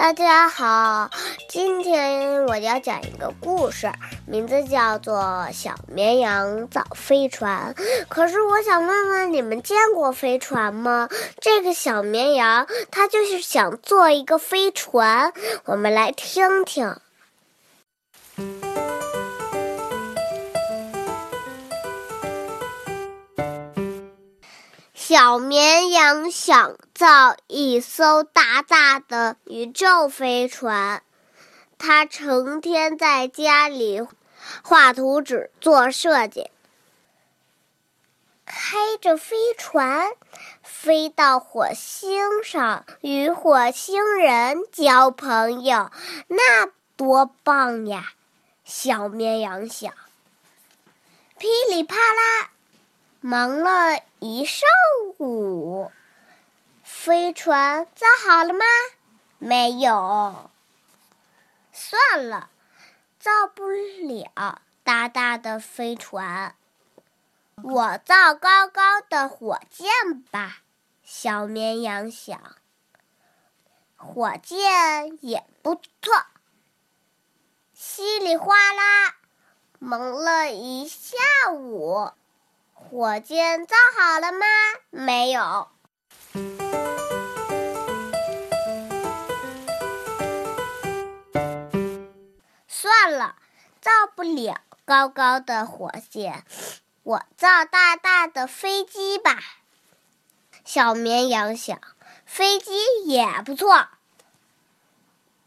[0.00, 1.10] 大家好，
[1.46, 3.92] 今天我要讲一个故事，
[4.26, 5.18] 名字叫做
[5.52, 7.74] 《小绵羊造飞船》。
[8.08, 11.10] 可是我想问问你们，见过飞船吗？
[11.38, 15.34] 这个小绵羊它就是想做一个飞船，
[15.66, 16.96] 我们来听听。
[25.10, 31.02] 小绵羊想造一艘大大的宇宙飞船，
[31.78, 34.06] 它成天在家里
[34.62, 36.52] 画图纸、做设计，
[38.46, 40.12] 开着飞船
[40.62, 45.90] 飞到火星上，与火星人交朋友，
[46.28, 48.12] 那多棒呀！
[48.64, 49.92] 小绵羊想，
[51.36, 52.49] 噼里啪啦。
[53.22, 54.66] 忙了一上
[55.18, 55.92] 午，
[56.82, 58.64] 飞船造好了吗？
[59.38, 60.50] 没有。
[61.70, 62.48] 算了，
[63.18, 66.54] 造不了大大的飞船，
[67.62, 70.62] 我造高高的火箭吧。
[71.04, 72.56] 小绵羊想，
[73.96, 76.24] 火箭也不错。
[77.74, 79.16] 稀里哗啦，
[79.78, 81.18] 忙了一下
[81.52, 82.12] 午。
[82.90, 84.46] 火箭造好了吗？
[84.90, 85.68] 没有。
[92.66, 93.36] 算了，
[93.80, 96.44] 造不了高高的火箭，
[97.04, 99.38] 我造大大的飞机吧。
[100.64, 101.80] 小绵羊想，
[102.26, 102.72] 飞机
[103.04, 103.86] 也不错。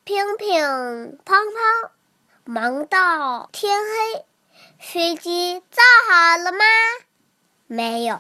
[0.06, 1.90] 乒乒乓乓，
[2.46, 4.26] 忙到天黑，
[4.80, 6.64] 飞机造好了吗？
[7.74, 8.20] 没有。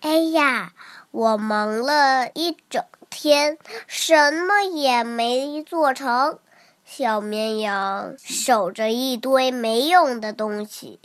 [0.00, 0.72] 哎呀，
[1.12, 6.40] 我忙了一整天，什么也没做成。
[6.84, 10.98] 小绵羊守着一堆没用的东西，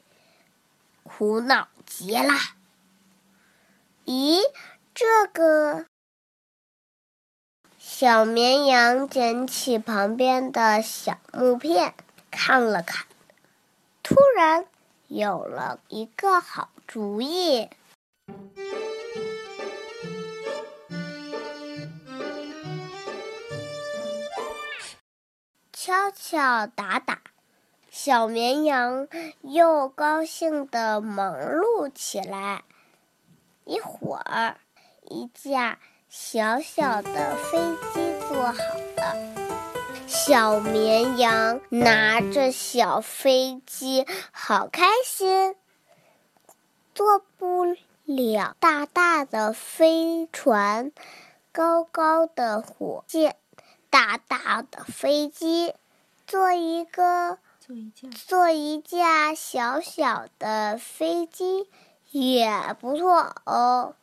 [1.03, 2.33] 苦恼极了。
[4.05, 4.39] 咦，
[4.95, 5.85] 这个？
[7.99, 11.95] 小绵羊捡起旁边的小木片，
[12.29, 13.07] 看了看，
[14.03, 14.67] 突然
[15.07, 17.71] 有了一个好主意。
[25.73, 27.21] 敲敲打打，
[27.89, 29.07] 小绵羊
[29.41, 32.63] 又高兴地忙碌起来。
[33.65, 34.57] 一会儿，
[35.01, 35.79] 一架。
[36.09, 37.59] 小小的飞
[37.93, 38.53] 机做好
[38.95, 39.15] 了，
[40.07, 45.55] 小绵羊拿着小飞机，好开心。
[46.95, 47.65] 做不
[48.05, 50.93] 了大大的飞船，
[51.51, 53.35] 高高的火箭，
[53.89, 55.75] 大大的飞机，
[56.25, 61.69] 做一个做一架做一架小小的飞机
[62.11, 63.95] 也不错哦。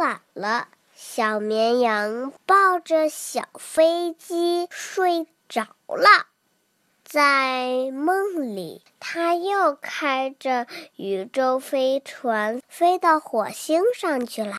[0.00, 6.28] 晚了，小绵羊抱着小飞机睡着了。
[7.04, 10.66] 在梦里，它又开着
[10.96, 14.56] 宇宙飞船飞到火星上去了。